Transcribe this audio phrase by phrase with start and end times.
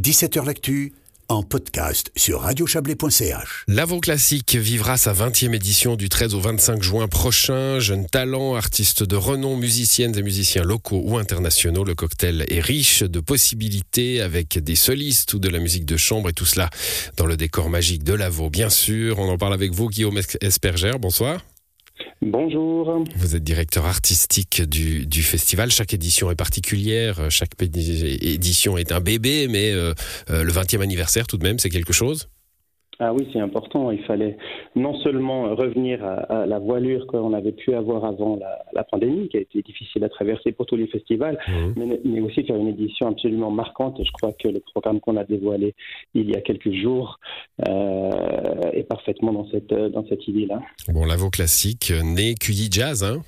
[0.00, 0.94] 17h L'actu
[1.28, 3.64] en podcast sur radiochablais.ch.
[3.68, 7.80] L'Avo Classique vivra sa 20e édition du 13 au 25 juin prochain.
[7.80, 11.84] Jeunes talents, artistes de renom, musiciennes et musiciens locaux ou internationaux.
[11.84, 16.30] Le cocktail est riche de possibilités avec des solistes ou de la musique de chambre
[16.30, 16.70] et tout cela
[17.18, 19.18] dans le décor magique de l'Avo, bien sûr.
[19.18, 20.92] On en parle avec vous, Guillaume Esperger.
[20.98, 21.42] Bonsoir.
[22.22, 23.02] Bonjour.
[23.16, 25.70] Vous êtes directeur artistique du, du, festival.
[25.70, 29.94] Chaque édition est particulière, chaque édition est un bébé, mais euh,
[30.28, 32.28] euh, le 20e anniversaire tout de même, c'est quelque chose?
[33.00, 33.90] Ah oui, c'est important.
[33.90, 34.36] Il fallait
[34.76, 38.38] non seulement revenir à, la voilure qu'on avait pu avoir avant
[38.74, 41.82] la, pandémie, qui a été difficile à traverser pour tous les festivals, mmh.
[42.04, 44.00] mais, aussi faire une édition absolument marquante.
[44.04, 45.74] Je crois que le programme qu'on a dévoilé
[46.14, 47.18] il y a quelques jours
[47.68, 48.10] euh,
[48.72, 50.60] est parfaitement dans cette, dans cette idée-là.
[50.88, 53.22] Bon, la classique, né QI Jazz, hein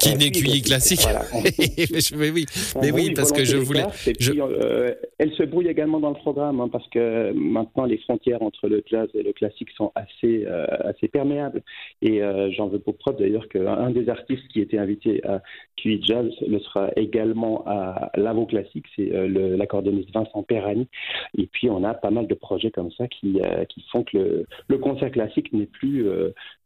[0.00, 1.00] qui n'est QI classique.
[2.16, 2.46] mais oui,
[2.80, 3.84] mais oui, parce que je voulais.
[4.30, 8.68] Euh, elle se brouille également dans le programme, hein, parce que maintenant les frontières entre
[8.68, 11.62] le jazz et le classique sont assez, euh, assez perméables.
[12.02, 15.42] Et euh, j'en veux pour preuve d'ailleurs qu'un des artistes qui était invité à
[15.76, 20.88] QI Jazz le sera également à l'Avo Classique, c'est l'accordéoniste Vincent Perrani.
[21.36, 24.46] Et puis on a pas mal de projets comme ça qui, qui font que le,
[24.68, 26.06] le concert classique n'est plus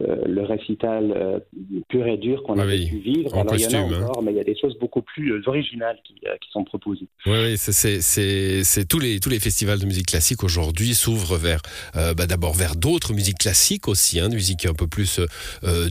[0.01, 1.43] le récital
[1.89, 2.99] pur et dur qu'on avait pu
[3.33, 4.21] en costume, il y en a hein.
[4.23, 7.07] mais il y a des choses beaucoup plus euh, originales qui, euh, qui, sont proposées.
[7.27, 11.61] Oui, c'est tous les tous les festivals de musique classique aujourd'hui s'ouvrent vers
[11.97, 15.21] euh, bah, d'abord vers d'autres musiques classiques aussi, hein, musique un peu plus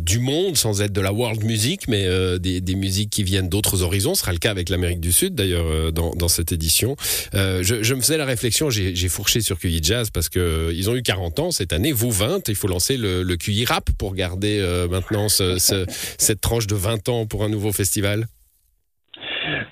[0.01, 2.07] du monde, sans être de la world music, mais
[2.39, 4.13] des, des, musiques qui viennent d'autres horizons.
[4.15, 6.95] Ce sera le cas avec l'Amérique du Sud d'ailleurs dans, dans, cette édition.
[7.33, 10.95] Je, je, me faisais la réflexion, j'ai fourché sur QI Jazz parce que ils ont
[10.95, 14.15] eu 40 ans cette année, vous 20, il faut lancer le, le QI Rap pour
[14.15, 15.85] garder maintenant ce, ce,
[16.17, 18.27] cette tranche de 20 ans pour un nouveau festival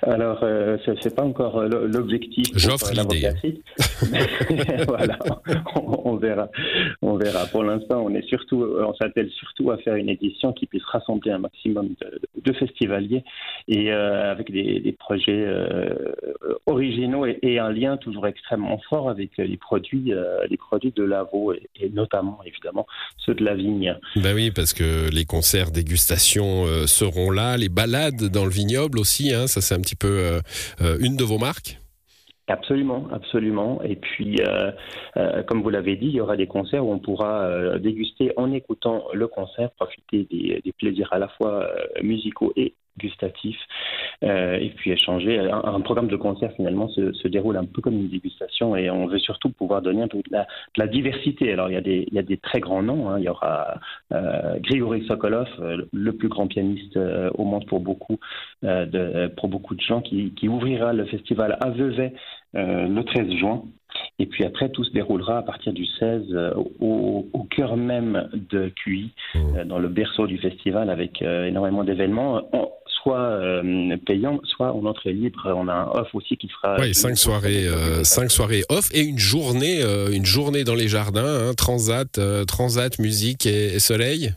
[0.04, 2.48] alors, euh, ce n'est pas encore euh, l'objectif.
[2.56, 3.30] J'offre l'idée.
[4.88, 5.18] voilà,
[5.76, 6.50] on, verra.
[7.02, 7.46] On verra.
[7.46, 10.84] Pour l'instant, on est surtout, euh, on s'attelle surtout à faire une édition qui puisse
[10.86, 11.90] rassembler un maximum
[12.44, 13.24] de, festivaliers
[13.68, 15.48] et avec des, projets
[16.66, 20.14] originaux et, un lien toujours extrêmement fort avec les produits,
[20.50, 22.86] les produits de Lavo et, et, notamment évidemment
[23.26, 23.96] ceux de la vigne.
[24.16, 29.34] Ben oui, parce que les concerts dégustation seront là, les balades dans le vignoble aussi.
[29.34, 30.40] Hein, ça c'est un petit peu euh,
[30.82, 31.78] euh, une de vos marques
[32.48, 33.82] Absolument, absolument.
[33.82, 34.72] Et puis, euh,
[35.44, 39.06] comme vous l'avez dit, il y aura des concerts où on pourra déguster en écoutant
[39.14, 41.70] le concert, profiter des, des plaisirs à la fois
[42.02, 43.58] musicaux et gustatif
[44.24, 45.40] euh, et puis échanger.
[45.40, 49.08] Un, programme de concert finalement se, se, déroule un peu comme une dégustation et on
[49.08, 51.52] veut surtout pouvoir donner un peu de la, de la diversité.
[51.52, 53.10] Alors il y a des, il y a des très grands noms.
[53.10, 53.18] Hein.
[53.18, 53.80] Il y aura
[54.14, 57.00] euh, Grigory Sokolov, euh, le plus grand pianiste
[57.36, 58.20] au monde pour beaucoup,
[58.62, 62.14] de, pour beaucoup de gens, qui, qui ouvrira le festival à Vevey
[62.54, 63.64] le 13 juin.
[64.20, 68.70] Et puis après, tout se déroulera à partir du 16 au, au cœur même de
[68.70, 69.64] QI, mmh.
[69.66, 72.42] dans le berceau du festival, avec énormément d'événements
[73.02, 75.54] soit euh, payant, soit en entrée libre.
[75.56, 76.78] On a un off aussi qui fera.
[76.80, 80.88] Oui, cinq soirées, euh, cinq soirées off et une journée, euh, une journée dans les
[80.88, 84.34] jardins, hein, transat, transat, musique et, soleil.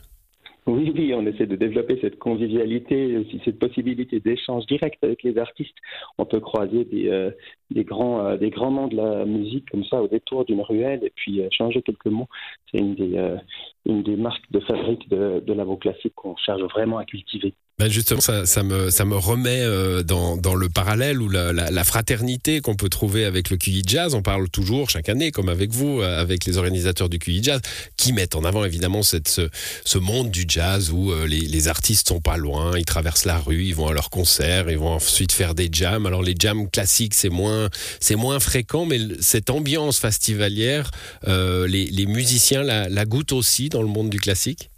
[0.67, 5.75] Oui, oui, on essaie de développer cette convivialité, cette possibilité d'échange direct avec les artistes.
[6.17, 7.31] On peut croiser des,
[7.69, 11.13] des grands, des grands noms de la musique comme ça au détour d'une ruelle et
[11.15, 12.27] puis changer quelques mots.
[12.71, 13.37] C'est une des,
[13.85, 17.53] des marques de fabrique de, de la classique qu'on cherche vraiment à cultiver.
[17.77, 23.25] Ben justement, ça, me, remet euh, dans, le parallèle ou la, fraternité qu'on peut trouver
[23.25, 24.15] avec le QI Jazz.
[24.15, 27.59] On parle toujours chaque année, comme avec vous, euh, avec les organisateurs du QI Jazz,
[27.97, 29.49] qui mettent en avant évidemment cette, ce,
[29.83, 30.54] ce monde du jazz
[30.91, 34.09] où euh, les, artistes sont pas loin, ils traversent la rue, ils vont à leur
[34.09, 36.05] concert, ils vont ensuite faire des jams.
[36.05, 40.91] Alors les jams classiques, c'est moins, c'est moins fréquent, mais cette ambiance festivalière,
[41.25, 44.69] les, les musiciens la, la goûtent aussi dans le monde du classique?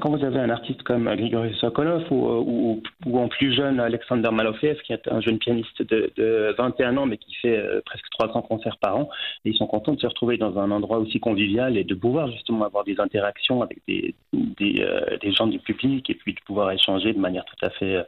[0.00, 4.80] Quand vous avez un artiste comme Grigory Sokolov ou, ou, en plus jeune Alexander Malofeev,
[4.82, 8.42] qui est un jeune pianiste de, de 21 ans mais qui fait euh, presque 300
[8.42, 9.10] concerts par an,
[9.44, 12.30] et ils sont contents de se retrouver dans un endroit aussi convivial et de pouvoir
[12.30, 16.40] justement avoir des interactions avec des, des, euh, des gens du public et puis de
[16.40, 18.04] pouvoir échanger de manière tout à fait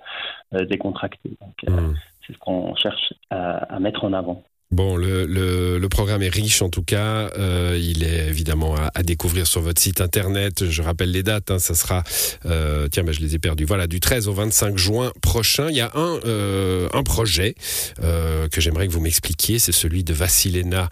[0.55, 1.31] euh, décontractée.
[1.41, 1.95] Donc, mmh.
[2.27, 4.45] C'est ce qu'on cherche à, à mettre en avant.
[4.73, 7.29] Bon, le, le, programme est riche en tout cas.
[7.37, 10.71] Euh, il est évidemment à, découvrir sur votre site internet.
[10.71, 11.51] Je rappelle les dates.
[11.51, 12.05] Hein, ça sera,
[12.47, 13.65] euh, tiens, ben, je les ai perdus.
[13.65, 15.67] Voilà, du 13 au 25 juin prochain.
[15.71, 17.57] Il y a un, euh, un projet
[18.05, 19.59] euh, que j'aimerais que vous m'expliquiez.
[19.59, 20.89] C'est celui de Vassilena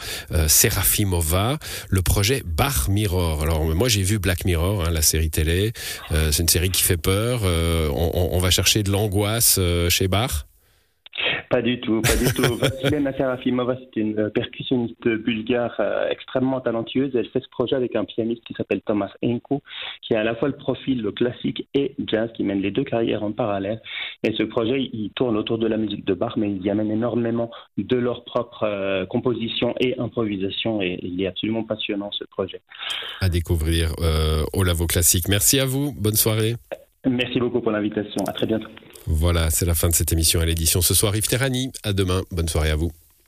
[0.49, 1.59] Serafimova,
[1.89, 3.43] le projet Bar Mirror.
[3.43, 5.73] Alors moi j'ai vu Black Mirror, hein, la série télé.
[6.11, 7.43] C'est une série qui fait peur.
[7.45, 10.49] On, on, va chercher de l'angoisse chez Bar.
[11.51, 12.55] Pas du tout, pas du tout.
[12.61, 17.11] Vasilena Serafimova, c'est une percussionniste bulgare euh, extrêmement talentueuse.
[17.15, 19.63] Elle fait ce projet avec un pianiste qui s'appelle Thomas Enko,
[20.03, 22.85] qui a à la fois le profil le classique et jazz, qui mène les deux
[22.85, 23.81] carrières en parallèle.
[24.25, 26.91] Et ce projet, il tourne autour de la musique de Bach, mais ils y amènent
[26.91, 30.83] énormément de leur propre euh, composition et improvisation.
[30.83, 32.61] Et il est absolument passionnant, ce projet.
[33.21, 35.29] À découvrir euh, au Lavo Classique.
[35.29, 35.95] Merci à vous.
[35.99, 36.55] Bonne soirée.
[37.09, 38.23] Merci beaucoup pour l'invitation.
[38.27, 38.69] À très bientôt.
[39.11, 41.17] Voilà, c'est la fin de cette émission à l'édition ce soir.
[41.17, 42.23] Yves Terrani, à demain.
[42.31, 42.93] Bonne soirée à vous.